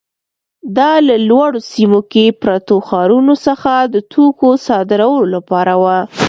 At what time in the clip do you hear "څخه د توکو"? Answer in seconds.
3.47-4.49